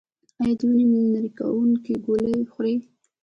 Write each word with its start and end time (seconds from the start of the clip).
ایا 0.41 0.53
د 0.59 0.61
وینې 0.73 1.01
نری 1.13 1.29
کوونکې 1.37 1.93
ګولۍ 2.05 2.35
خورئ؟ 2.51 2.75